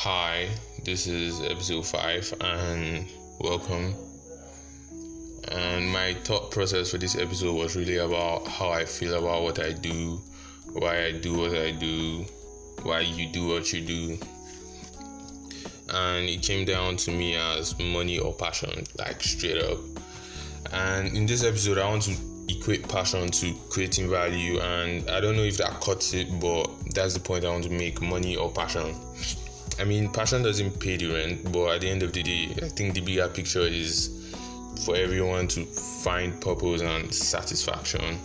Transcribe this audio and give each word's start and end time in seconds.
Hi, 0.00 0.50
this 0.84 1.06
is 1.06 1.40
episode 1.40 1.86
5 1.86 2.34
and 2.42 3.10
welcome. 3.40 3.94
And 5.48 5.88
my 5.88 6.12
thought 6.22 6.50
process 6.50 6.90
for 6.90 6.98
this 6.98 7.16
episode 7.16 7.54
was 7.54 7.74
really 7.76 7.96
about 7.96 8.46
how 8.46 8.68
I 8.68 8.84
feel 8.84 9.14
about 9.14 9.42
what 9.42 9.58
I 9.58 9.72
do, 9.72 10.20
why 10.74 11.06
I 11.06 11.12
do 11.12 11.38
what 11.38 11.54
I 11.56 11.70
do, 11.70 12.26
why 12.82 13.00
you 13.00 13.32
do 13.32 13.48
what 13.48 13.72
you 13.72 13.80
do. 13.80 14.18
And 15.88 16.28
it 16.28 16.42
came 16.42 16.66
down 16.66 16.98
to 16.98 17.10
me 17.10 17.34
as 17.34 17.76
money 17.78 18.18
or 18.18 18.34
passion, 18.34 18.84
like 18.98 19.22
straight 19.22 19.62
up. 19.62 19.78
And 20.72 21.16
in 21.16 21.24
this 21.24 21.42
episode, 21.42 21.78
I 21.78 21.88
want 21.88 22.02
to 22.02 22.14
equate 22.48 22.86
passion 22.86 23.28
to 23.28 23.54
creating 23.70 24.08
value 24.08 24.60
and 24.60 25.10
i 25.10 25.18
don't 25.18 25.34
know 25.34 25.42
if 25.42 25.56
that 25.56 25.80
cuts 25.80 26.14
it 26.14 26.28
but 26.38 26.68
that's 26.94 27.12
the 27.14 27.18
point 27.18 27.44
i 27.44 27.50
want 27.50 27.64
to 27.64 27.70
make 27.70 28.00
money 28.00 28.36
or 28.36 28.52
passion 28.52 28.94
i 29.80 29.84
mean 29.84 30.10
passion 30.10 30.42
doesn't 30.42 30.78
pay 30.80 30.96
the 30.96 31.06
rent 31.06 31.52
but 31.52 31.74
at 31.74 31.80
the 31.80 31.88
end 31.88 32.02
of 32.02 32.12
the 32.12 32.22
day 32.22 32.54
i 32.62 32.68
think 32.68 32.94
the 32.94 33.00
bigger 33.00 33.28
picture 33.28 33.60
is 33.60 34.16
for 34.84 34.96
everyone 34.96 35.48
to 35.48 35.64
find 35.64 36.38
purpose 36.40 36.82
and 36.82 37.12
satisfaction. 37.14 38.18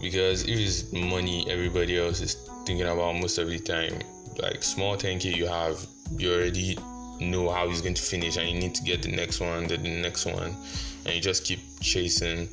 Because 0.00 0.42
if 0.44 0.58
it's 0.58 0.92
money 0.92 1.46
everybody 1.50 1.98
else 1.98 2.20
is 2.20 2.34
thinking 2.64 2.86
about 2.86 3.16
most 3.16 3.38
of 3.38 3.48
the 3.48 3.58
time. 3.58 4.00
Like 4.38 4.62
small 4.62 4.96
10k 4.96 5.36
you 5.36 5.46
have 5.46 5.86
you 6.16 6.32
already 6.32 6.78
know 7.20 7.50
how 7.50 7.68
it's 7.68 7.82
going 7.82 7.94
to 7.94 8.02
finish 8.02 8.36
and 8.36 8.48
you 8.48 8.58
need 8.58 8.74
to 8.74 8.82
get 8.82 9.02
the 9.02 9.10
next 9.10 9.40
one 9.40 9.66
then 9.66 9.82
the 9.82 10.00
next 10.00 10.26
one. 10.26 10.56
And 11.04 11.14
you 11.14 11.20
just 11.20 11.44
keep 11.44 11.60
chasing. 11.80 12.48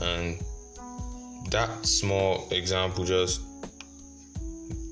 And 0.00 0.38
that 1.50 1.84
small 1.84 2.48
example 2.50 3.04
just 3.04 3.42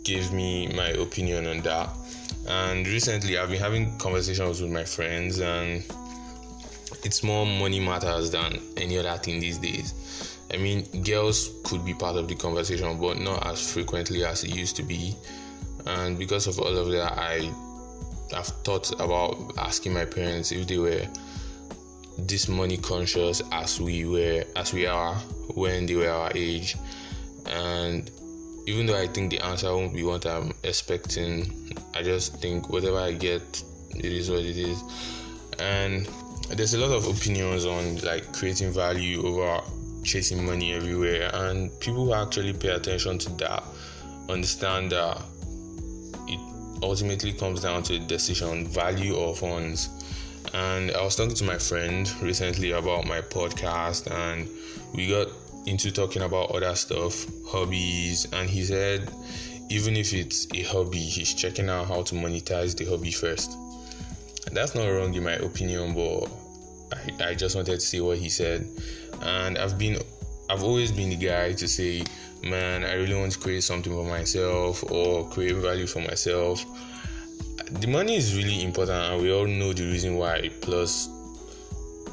gave 0.04 0.32
me 0.32 0.68
my 0.68 0.88
opinion 0.88 1.46
on 1.46 1.60
that 1.60 1.90
and 2.48 2.86
recently 2.86 3.38
i've 3.38 3.50
been 3.50 3.60
having 3.60 3.96
conversations 3.98 4.60
with 4.60 4.70
my 4.70 4.84
friends 4.84 5.40
and 5.40 5.84
it's 7.04 7.22
more 7.22 7.46
money 7.46 7.80
matters 7.80 8.30
than 8.30 8.60
any 8.76 8.98
other 8.98 9.16
thing 9.18 9.40
these 9.40 9.58
days. 9.58 10.38
I 10.52 10.56
mean 10.56 10.84
girls 11.02 11.50
could 11.64 11.84
be 11.84 11.94
part 11.94 12.16
of 12.16 12.28
the 12.28 12.34
conversation 12.34 12.98
but 12.98 13.18
not 13.18 13.46
as 13.46 13.72
frequently 13.72 14.24
as 14.24 14.44
it 14.44 14.54
used 14.54 14.76
to 14.76 14.82
be. 14.82 15.14
And 15.86 16.18
because 16.18 16.46
of 16.46 16.58
all 16.58 16.76
of 16.76 16.90
that 16.90 17.12
i 17.18 17.52
have 18.32 18.46
thought 18.64 18.92
about 19.00 19.52
asking 19.58 19.94
my 19.94 20.04
parents 20.04 20.52
if 20.52 20.66
they 20.66 20.78
were 20.78 21.06
this 22.18 22.48
money 22.48 22.76
conscious 22.76 23.42
as 23.52 23.80
we 23.80 24.04
were 24.04 24.44
as 24.56 24.74
we 24.74 24.86
are 24.86 25.14
when 25.54 25.86
they 25.86 25.94
were 25.94 26.10
our 26.10 26.32
age. 26.34 26.76
And 27.46 28.10
even 28.68 28.84
though 28.84 29.00
I 29.00 29.06
think 29.06 29.30
the 29.30 29.40
answer 29.40 29.74
won't 29.74 29.94
be 29.94 30.02
what 30.02 30.26
I'm 30.26 30.52
expecting, 30.62 31.72
I 31.94 32.02
just 32.02 32.36
think 32.36 32.68
whatever 32.68 32.98
I 32.98 33.12
get, 33.12 33.64
it 33.96 34.04
is 34.04 34.30
what 34.30 34.40
it 34.40 34.58
is. 34.58 34.82
And 35.58 36.06
there's 36.50 36.74
a 36.74 36.78
lot 36.78 36.94
of 36.94 37.06
opinions 37.06 37.64
on 37.64 37.96
like 38.00 38.30
creating 38.34 38.72
value 38.72 39.26
over 39.26 39.62
chasing 40.04 40.44
money 40.44 40.74
everywhere, 40.74 41.30
and 41.32 41.70
people 41.80 42.04
who 42.04 42.12
actually 42.12 42.52
pay 42.52 42.68
attention 42.68 43.16
to 43.18 43.30
that 43.36 43.64
understand 44.28 44.92
that 44.92 45.22
it 46.26 46.40
ultimately 46.82 47.32
comes 47.32 47.62
down 47.62 47.82
to 47.84 47.94
a 47.94 47.98
decision 48.00 48.66
value 48.66 49.16
or 49.16 49.34
funds 49.34 49.88
and 50.54 50.90
I 50.92 51.02
was 51.02 51.16
talking 51.16 51.34
to 51.34 51.44
my 51.44 51.58
friend 51.58 52.10
recently 52.22 52.72
about 52.72 53.06
my 53.06 53.20
podcast, 53.20 54.10
and 54.10 54.48
we 54.94 55.08
got 55.08 55.28
into 55.66 55.90
talking 55.90 56.22
about 56.22 56.50
other 56.50 56.74
stuff, 56.74 57.26
hobbies, 57.46 58.26
and 58.32 58.48
he 58.48 58.64
said 58.64 59.10
even 59.70 59.96
if 59.96 60.14
it's 60.14 60.46
a 60.54 60.62
hobby, 60.62 60.98
he's 60.98 61.34
checking 61.34 61.68
out 61.68 61.86
how 61.86 62.02
to 62.02 62.14
monetize 62.14 62.76
the 62.76 62.86
hobby 62.86 63.10
first. 63.10 63.56
that's 64.52 64.74
not 64.74 64.86
wrong 64.86 65.12
in 65.12 65.22
my 65.22 65.34
opinion, 65.34 65.94
but 65.94 66.30
I, 66.92 67.30
I 67.30 67.34
just 67.34 67.54
wanted 67.54 67.74
to 67.74 67.80
see 67.80 68.00
what 68.00 68.16
he 68.16 68.30
said. 68.30 68.66
And 69.22 69.58
I've 69.58 69.78
been 69.78 69.98
I've 70.48 70.62
always 70.62 70.90
been 70.90 71.10
the 71.10 71.16
guy 71.16 71.52
to 71.52 71.68
say, 71.68 72.02
man, 72.42 72.82
I 72.82 72.94
really 72.94 73.14
want 73.14 73.32
to 73.32 73.38
create 73.38 73.62
something 73.62 73.92
for 73.92 74.04
myself 74.04 74.82
or 74.90 75.28
create 75.28 75.56
value 75.56 75.86
for 75.86 76.00
myself 76.00 76.64
the 77.72 77.86
money 77.86 78.16
is 78.16 78.36
really 78.36 78.62
important 78.62 78.98
and 78.98 79.22
we 79.22 79.32
all 79.32 79.46
know 79.46 79.72
the 79.72 79.84
reason 79.84 80.16
why 80.16 80.50
plus 80.60 81.08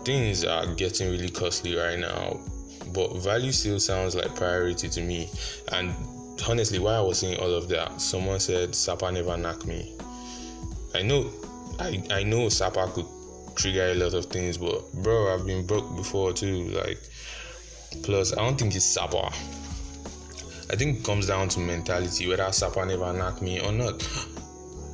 things 0.04 0.44
are 0.44 0.68
getting 0.76 1.10
really 1.10 1.30
costly 1.30 1.76
right 1.76 1.98
now. 1.98 2.40
But 2.94 3.18
value 3.18 3.52
still 3.52 3.80
sounds 3.80 4.16
like 4.16 4.36
priority 4.36 4.90
to 4.90 5.02
me. 5.02 5.30
And 5.72 5.94
honestly 6.48 6.80
why 6.80 6.94
i 6.94 7.02
was 7.02 7.20
saying 7.20 7.40
all 7.40 7.54
of 7.54 7.70
that 7.70 8.00
someone 8.00 8.40
said 8.40 8.76
sapa 8.76 9.12
never 9.12 9.38
knock 9.38 9.66
me. 9.66 9.96
I 10.94 11.02
know 11.02 11.32
i 11.80 12.04
i 12.12 12.24
know 12.24 12.50
sapa 12.50 12.92
could 12.94 13.06
trigger 13.56 13.86
a 13.86 13.96
lot 13.96 14.14
of 14.14 14.26
things 14.26 14.58
but 14.58 14.92
bro 14.96 15.34
i've 15.34 15.46
been 15.46 15.66
broke 15.66 15.96
before 15.96 16.34
too 16.34 16.66
like 16.70 17.00
plus 18.04 18.34
i 18.34 18.36
don't 18.36 18.60
think 18.60 18.76
it's 18.76 18.86
sapa. 18.86 19.32
I 20.68 20.76
think 20.76 21.00
it 21.00 21.06
comes 21.06 21.28
down 21.28 21.48
to 21.50 21.60
mentality 21.60 22.28
whether 22.28 22.52
sapa 22.52 22.86
never 22.86 23.14
knock 23.14 23.42
me 23.42 23.62
or 23.62 23.72
not 23.72 24.04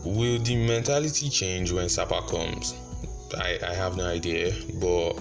Will 0.04 0.40
the 0.40 0.56
mentality 0.56 1.30
change 1.30 1.72
when 1.72 1.88
Sapa 1.88 2.24
comes? 2.28 2.74
I, 3.38 3.60
I 3.64 3.74
have 3.76 3.98
no 3.98 4.06
idea, 4.08 4.52
but 4.80 5.14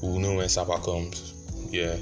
we'll 0.00 0.18
know 0.18 0.36
when 0.36 0.48
Sapa 0.48 0.78
comes. 0.82 1.34
Yeah. 1.70 1.96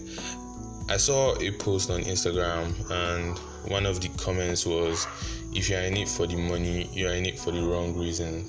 I 0.88 0.96
saw 0.96 1.36
a 1.40 1.50
post 1.50 1.90
on 1.90 2.02
Instagram, 2.02 2.72
and 2.90 3.36
one 3.68 3.84
of 3.84 4.00
the 4.00 4.10
comments 4.10 4.64
was 4.64 5.08
if 5.54 5.68
you're 5.68 5.80
in 5.80 5.96
it 5.96 6.08
for 6.08 6.26
the 6.28 6.36
money, 6.36 6.88
you're 6.92 7.14
in 7.14 7.26
it 7.26 7.36
for 7.36 7.50
the 7.50 7.62
wrong 7.62 7.98
reason. 7.98 8.48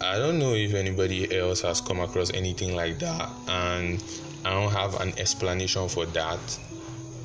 I 0.00 0.18
don't 0.18 0.38
know 0.38 0.54
if 0.54 0.74
anybody 0.74 1.38
else 1.38 1.60
has 1.60 1.80
come 1.80 2.00
across 2.00 2.32
anything 2.32 2.74
like 2.74 2.98
that, 2.98 3.30
and 3.46 4.02
I 4.44 4.50
don't 4.50 4.72
have 4.72 5.00
an 5.00 5.16
explanation 5.16 5.88
for 5.88 6.06
that 6.06 6.58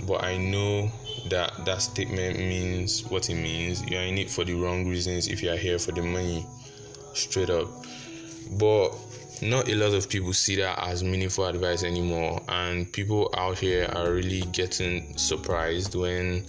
but 0.08 0.24
I 0.24 0.38
know 0.38 0.92
that 1.30 1.66
that 1.66 1.82
statement 1.82 2.38
means 2.38 3.04
what 3.06 3.30
it 3.30 3.36
means. 3.36 3.84
You 3.90 3.98
are 3.98 4.04
in 4.04 4.18
it 4.18 4.30
for 4.30 4.44
the 4.44 4.54
wrong 4.54 4.88
reasons 4.88 5.28
if 5.28 5.42
you 5.42 5.52
are 5.52 5.58
here 5.58 5.80
for 5.80 5.92
the 5.92 6.02
money, 6.02 6.46
straight 7.14 7.50
up. 7.50 7.68
But 8.60 8.96
not 9.42 9.70
a 9.70 9.76
lot 9.76 9.94
of 9.94 10.08
people 10.10 10.34
see 10.34 10.56
that 10.58 10.80
as 10.80 11.04
meaningful 11.04 11.46
advice 11.46 11.84
anymore, 11.84 12.42
and 12.48 12.92
people 12.92 13.34
out 13.38 13.58
here 13.58 13.90
are 13.94 14.12
really 14.12 14.42
getting 14.52 15.18
surprised 15.18 15.96
when 15.96 16.46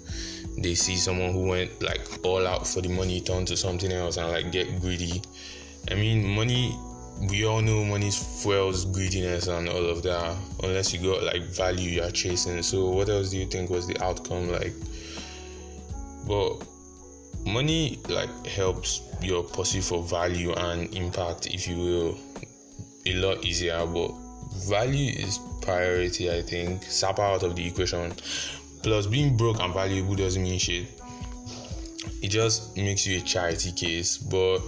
they 0.59 0.75
see 0.75 0.97
someone 0.97 1.33
who 1.33 1.47
went 1.47 1.83
like 1.83 2.01
all 2.25 2.47
out 2.47 2.67
for 2.67 2.81
the 2.81 2.89
money 2.89 3.21
turn 3.21 3.45
to 3.47 3.57
something 3.57 3.93
else 3.93 4.17
and 4.17 4.29
like 4.29 4.53
get 4.53 4.81
greedy. 4.81 5.23
I 5.91 5.95
mean, 5.95 6.27
money 6.27 6.79
we 7.21 7.47
all 7.47 7.63
know 7.63 7.85
money 7.85 8.11
fuels 8.11 8.85
greediness 8.85 9.47
and 9.47 9.69
all 9.69 9.87
of 9.87 10.03
that 10.03 10.37
unless 10.63 10.93
you 10.93 11.01
got 11.01 11.23
like 11.23 11.43
value 11.43 11.91
you're 11.91 12.11
chasing. 12.11 12.63
So 12.63 12.91
what 12.91 13.09
else 13.09 13.31
do 13.31 13.39
you 13.39 13.47
think 13.47 13.71
was 13.71 13.87
the 13.87 14.03
outcome 14.03 14.51
like? 14.51 14.75
But 16.27 16.63
money 17.47 17.99
like 18.09 18.47
helps 18.47 19.03
your 19.23 19.43
pursuit 19.45 19.85
for 19.85 20.03
value 20.03 20.53
and 20.53 20.93
impact 20.95 21.47
if 21.47 21.67
you 21.67 21.77
will 21.77 22.19
a 23.07 23.15
lot 23.15 23.45
easier. 23.45 23.87
But 23.87 24.13
value 24.69 25.13
is 25.17 25.39
priority 25.63 26.31
i 26.31 26.43
think. 26.43 26.83
Sap 26.85 27.19
out 27.19 27.43
of 27.43 27.57
the 27.57 27.67
equation. 27.67 28.13
Plus 28.83 29.07
being 29.07 29.37
broke 29.37 29.61
and 29.61 29.73
valuable 29.73 30.15
doesn't 30.15 30.43
mean 30.43 30.59
shit. 30.59 30.87
It 32.23 32.29
just 32.29 32.77
makes 32.77 33.07
you 33.07 33.19
a 33.19 33.21
charity 33.21 33.73
case. 33.73 34.17
But 34.19 34.61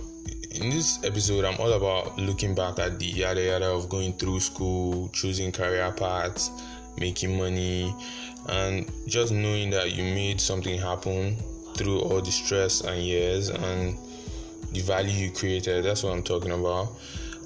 in 0.61 0.71
this 0.71 1.03
episode, 1.05 1.45
I'm 1.45 1.59
all 1.61 1.73
about 1.73 2.19
looking 2.19 2.55
back 2.55 2.79
at 2.79 2.99
the 2.99 3.07
yada 3.07 3.43
yada 3.43 3.71
of 3.71 3.89
going 3.89 4.13
through 4.15 4.41
school, 4.41 5.09
choosing 5.13 5.53
career 5.53 5.93
paths, 5.93 6.51
making 6.99 7.37
money, 7.37 7.95
and 8.49 8.91
just 9.07 9.33
knowing 9.33 9.71
that 9.71 9.93
you 9.93 10.03
made 10.03 10.41
something 10.41 10.79
happen 10.79 11.37
through 11.75 12.01
all 12.01 12.21
the 12.21 12.31
stress 12.31 12.81
and 12.81 13.01
years 13.01 13.51
and 13.51 13.97
the 14.73 14.81
value 14.81 15.27
you 15.27 15.31
created. 15.31 15.85
That's 15.85 16.03
what 16.03 16.13
I'm 16.13 16.23
talking 16.23 16.51
about. 16.51 16.89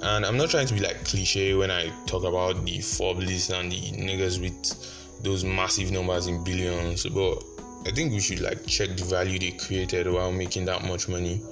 And 0.03 0.25
I'm 0.25 0.37
not 0.37 0.51
trying 0.51 0.67
to 0.67 0.75
be 0.75 0.81
like 0.81 1.05
cliche 1.05 1.55
when 1.55 1.71
I 1.71 1.93
talk 2.07 2.25
about 2.25 2.65
the 2.65 2.81
Forbes 2.81 3.51
and 3.51 3.71
the 3.71 3.81
niggas 3.93 4.41
with 4.41 5.23
those 5.23 5.45
massive 5.45 5.93
numbers 5.93 6.27
in 6.27 6.43
billions, 6.43 7.07
but 7.07 7.45
I 7.87 7.91
think 7.91 8.13
we 8.13 8.21
should 8.21 8.41
like 8.41 8.67
check 8.67 8.97
the 8.97 9.05
value 9.05 9.39
they 9.39 9.53
created 9.53 10.11
while 10.11 10.33
making 10.33 10.65
that 10.65 10.85
much 10.85 11.09
money. 11.09 11.43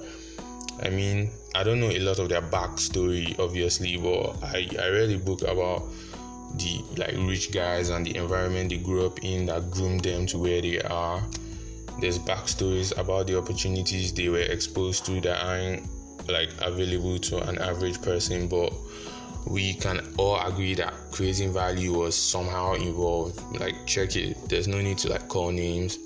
I 0.83 0.89
mean, 0.89 1.29
I 1.53 1.63
don't 1.63 1.79
know 1.79 1.89
a 1.89 1.99
lot 1.99 2.19
of 2.19 2.29
their 2.29 2.41
backstory, 2.41 3.37
obviously, 3.39 3.97
but 3.97 4.41
I, 4.43 4.67
I 4.79 4.89
read 4.89 5.11
a 5.11 5.19
book 5.19 5.43
about 5.43 5.83
the 6.57 6.83
like 6.97 7.15
rich 7.17 7.51
guys 7.51 7.89
and 7.89 8.05
the 8.05 8.15
environment 8.15 8.69
they 8.69 8.77
grew 8.77 9.05
up 9.05 9.23
in 9.23 9.45
that 9.45 9.69
groomed 9.71 10.03
them 10.03 10.25
to 10.27 10.37
where 10.37 10.61
they 10.61 10.81
are. 10.81 11.21
There's 11.99 12.17
backstories 12.17 12.97
about 12.97 13.27
the 13.27 13.37
opportunities 13.37 14.13
they 14.13 14.29
were 14.29 14.39
exposed 14.39 15.05
to 15.05 15.21
that 15.21 15.45
aren't 15.45 15.87
like 16.27 16.49
available 16.61 17.19
to 17.19 17.37
an 17.47 17.57
average 17.59 18.01
person, 18.01 18.47
but 18.47 18.73
we 19.45 19.73
can 19.73 20.01
all 20.17 20.39
agree 20.39 20.73
that 20.75 20.93
creating 21.11 21.53
value 21.53 21.93
was 21.97 22.15
somehow 22.15 22.73
involved. 22.73 23.39
Like 23.59 23.75
check 23.85 24.15
it. 24.15 24.37
There's 24.49 24.67
no 24.67 24.81
need 24.81 24.97
to 24.99 25.09
like 25.09 25.27
call 25.27 25.51
names 25.51 25.99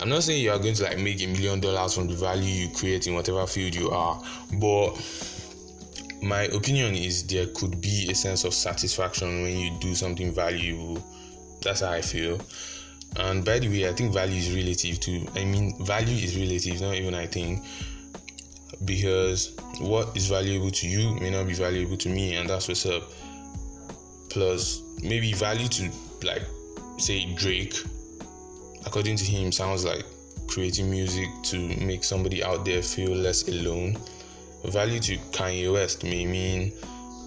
I'm 0.00 0.08
not 0.08 0.22
saying 0.22 0.42
you 0.42 0.50
are 0.50 0.58
going 0.58 0.74
to 0.74 0.84
like 0.84 0.98
make 0.98 1.22
a 1.22 1.26
million 1.26 1.60
dollars 1.60 1.94
from 1.94 2.08
the 2.08 2.14
value 2.14 2.66
you 2.66 2.68
create 2.70 3.06
in 3.06 3.14
whatever 3.14 3.46
field 3.46 3.74
you 3.74 3.90
are, 3.90 4.20
but 4.54 4.94
my 6.22 6.42
opinion 6.44 6.94
is 6.94 7.26
there 7.26 7.46
could 7.54 7.80
be 7.80 8.08
a 8.10 8.14
sense 8.14 8.44
of 8.44 8.54
satisfaction 8.54 9.42
when 9.42 9.58
you 9.58 9.70
do 9.80 9.94
something 9.94 10.32
valuable. 10.32 11.04
That's 11.62 11.80
how 11.80 11.90
I 11.90 12.00
feel. 12.00 12.40
And 13.16 13.44
by 13.44 13.58
the 13.58 13.68
way, 13.68 13.88
I 13.88 13.92
think 13.92 14.12
value 14.12 14.36
is 14.36 14.54
relative 14.54 15.00
too. 15.00 15.26
I 15.34 15.44
mean, 15.44 15.84
value 15.84 16.16
is 16.16 16.36
relative, 16.36 16.80
not 16.80 16.94
even 16.94 17.14
I 17.14 17.26
think, 17.26 17.64
because 18.84 19.54
what 19.80 20.16
is 20.16 20.28
valuable 20.28 20.70
to 20.70 20.88
you 20.88 21.14
may 21.16 21.30
not 21.30 21.46
be 21.46 21.54
valuable 21.54 21.96
to 21.98 22.08
me, 22.08 22.36
and 22.36 22.48
that's 22.48 22.68
what's 22.68 22.86
up. 22.86 23.02
Plus, 24.30 24.80
maybe 25.02 25.32
value 25.34 25.68
to 25.68 25.90
like 26.24 26.42
say 26.96 27.34
Drake, 27.34 27.74
according 28.86 29.16
to 29.16 29.24
him, 29.24 29.52
sounds 29.52 29.84
like 29.84 30.04
creating 30.46 30.90
music 30.90 31.28
to 31.44 31.58
make 31.84 32.04
somebody 32.04 32.42
out 32.42 32.64
there 32.64 32.82
feel 32.82 33.10
less 33.10 33.48
alone. 33.48 33.96
Value 34.64 35.00
to 35.00 35.16
Kanye 35.32 35.72
West 35.72 36.04
may 36.04 36.24
mean 36.24 36.72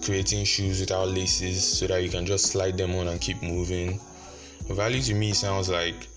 creating 0.04 0.44
shoes 0.44 0.80
without 0.80 1.08
laces 1.08 1.78
so 1.78 1.86
that 1.86 2.02
you 2.02 2.08
can 2.08 2.24
just 2.24 2.46
slide 2.46 2.78
them 2.78 2.94
on 2.94 3.08
and 3.08 3.20
keep 3.20 3.42
moving 3.42 4.00
Value 4.74 5.00
to 5.00 5.14
me 5.14 5.32
sounds 5.32 5.68
like 5.68 6.08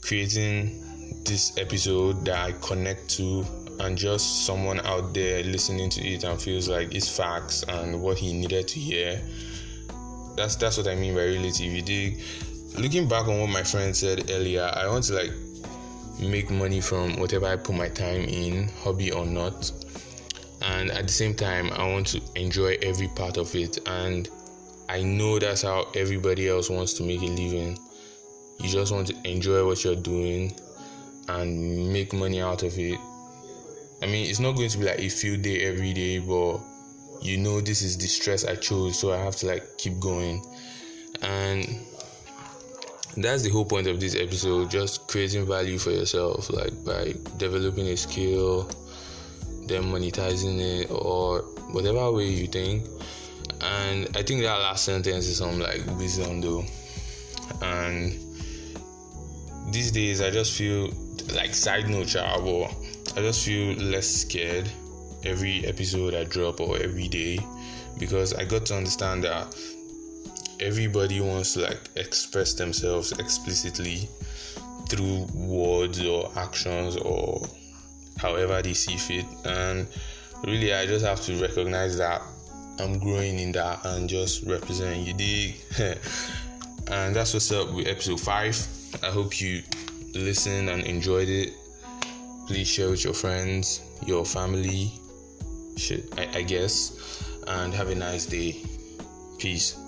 creating 0.00 0.80
this 1.24 1.58
episode 1.58 2.24
that 2.24 2.38
I 2.38 2.52
connect 2.52 3.08
to 3.16 3.44
and 3.80 3.98
just 3.98 4.46
someone 4.46 4.78
out 4.86 5.12
there 5.12 5.42
listening 5.42 5.90
to 5.90 6.06
it 6.06 6.22
and 6.22 6.40
feels 6.40 6.68
like 6.68 6.94
it's 6.94 7.14
facts 7.14 7.64
and 7.64 8.00
what 8.00 8.16
he 8.16 8.32
needed 8.32 8.68
to 8.68 8.78
hear. 8.78 9.20
That's 10.36 10.54
that's 10.54 10.78
what 10.78 10.86
I 10.86 10.94
mean 10.94 11.14
by 11.14 11.24
relativity. 11.24 12.20
Looking 12.76 13.06
back 13.06 13.28
on 13.28 13.38
what 13.38 13.50
my 13.50 13.62
friend 13.62 13.94
said 13.94 14.30
earlier, 14.32 14.68
I 14.74 14.88
want 14.88 15.04
to 15.04 15.14
like 15.14 15.30
make 16.20 16.50
money 16.50 16.80
from 16.80 17.16
whatever 17.20 17.46
I 17.46 17.54
put 17.54 17.76
my 17.76 17.88
time 17.88 18.22
in, 18.22 18.68
hobby 18.82 19.12
or 19.12 19.24
not. 19.24 19.70
And 20.60 20.90
at 20.90 21.04
the 21.04 21.12
same 21.12 21.34
time, 21.34 21.70
I 21.72 21.86
want 21.92 22.08
to 22.08 22.20
enjoy 22.34 22.76
every 22.82 23.06
part 23.08 23.36
of 23.36 23.54
it 23.54 23.78
and 23.86 24.28
I 24.88 25.02
know 25.02 25.38
that's 25.38 25.62
how 25.62 25.86
everybody 25.94 26.48
else 26.48 26.68
wants 26.68 26.94
to 26.94 27.04
make 27.04 27.20
a 27.22 27.26
living. 27.26 27.78
You 28.58 28.68
just 28.68 28.92
want 28.92 29.06
to 29.06 29.16
enjoy 29.30 29.64
what 29.64 29.84
you're 29.84 29.94
doing 29.94 30.52
and 31.28 31.92
make 31.92 32.12
money 32.12 32.42
out 32.42 32.64
of 32.64 32.76
it. 32.76 32.98
I 34.02 34.06
mean, 34.06 34.28
it's 34.28 34.40
not 34.40 34.56
going 34.56 34.68
to 34.68 34.78
be 34.78 34.84
like 34.84 34.98
a 34.98 35.08
few 35.08 35.36
day 35.36 35.60
every 35.60 35.92
day, 35.92 36.18
but 36.18 36.58
you 37.22 37.38
know, 37.38 37.60
this 37.60 37.82
is 37.82 37.96
the 37.96 38.08
stress 38.08 38.44
I 38.44 38.56
chose, 38.56 38.98
so 38.98 39.12
I 39.12 39.18
have 39.18 39.36
to 39.36 39.46
like 39.46 39.78
keep 39.78 40.00
going. 40.00 40.44
And 41.22 41.86
that's 43.16 43.42
the 43.42 43.50
whole 43.50 43.64
point 43.64 43.86
of 43.86 44.00
this 44.00 44.14
episode 44.14 44.70
just 44.70 45.06
creating 45.08 45.46
value 45.46 45.78
for 45.78 45.90
yourself, 45.90 46.50
like 46.50 46.72
by 46.84 47.14
developing 47.36 47.86
a 47.88 47.96
skill, 47.96 48.70
then 49.66 49.84
monetizing 49.84 50.60
it, 50.60 50.90
or 50.90 51.40
whatever 51.70 52.10
way 52.12 52.28
you 52.28 52.46
think 52.46 52.84
and 53.64 54.08
I 54.14 54.22
think 54.22 54.42
that 54.42 54.58
last 54.58 54.84
sentence 54.84 55.26
is 55.26 55.38
some 55.38 55.58
like 55.58 55.84
wisdom 55.98 56.40
though. 56.40 56.64
And 57.62 58.12
these 59.72 59.90
days 59.90 60.20
I 60.20 60.30
just 60.30 60.56
feel 60.56 60.90
like 61.34 61.54
side 61.54 61.88
note 61.88 62.08
travel. 62.08 62.68
I 63.16 63.20
just 63.20 63.44
feel 63.44 63.74
less 63.76 64.06
scared 64.06 64.68
every 65.24 65.64
episode 65.66 66.14
I 66.14 66.24
drop 66.24 66.60
or 66.60 66.76
every 66.78 67.08
day 67.08 67.38
because 67.98 68.34
I 68.34 68.44
got 68.44 68.66
to 68.66 68.76
understand 68.76 69.24
that 69.24 69.56
everybody 70.64 71.20
wants 71.20 71.54
to 71.54 71.60
like 71.60 71.80
express 71.96 72.54
themselves 72.54 73.12
explicitly 73.12 74.08
through 74.88 75.26
words 75.34 76.04
or 76.04 76.30
actions 76.36 76.96
or 76.96 77.40
however 78.18 78.62
they 78.62 78.74
see 78.74 78.96
fit 78.96 79.26
and 79.44 79.86
really 80.44 80.72
I 80.72 80.86
just 80.86 81.04
have 81.04 81.20
to 81.22 81.40
recognize 81.40 81.96
that 81.98 82.22
I'm 82.80 82.98
growing 82.98 83.38
in 83.38 83.52
that 83.52 83.84
and 83.84 84.08
just 84.08 84.44
representing 84.44 85.06
you 85.06 85.14
dig. 85.14 85.56
and 86.88 87.14
that's 87.14 87.32
what's 87.32 87.52
up 87.52 87.72
with 87.72 87.86
episode 87.86 88.20
five. 88.20 88.56
I 89.02 89.06
hope 89.06 89.40
you 89.40 89.62
listened 90.14 90.68
and 90.68 90.82
enjoyed 90.82 91.28
it. 91.28 91.52
Please 92.46 92.68
share 92.68 92.90
with 92.90 93.04
your 93.04 93.14
friends, 93.14 93.80
your 94.06 94.24
family, 94.24 94.92
shit, 95.76 96.12
I, 96.18 96.38
I 96.38 96.42
guess, 96.42 97.24
and 97.46 97.72
have 97.72 97.88
a 97.90 97.94
nice 97.94 98.26
day. 98.26 98.60
Peace. 99.38 99.78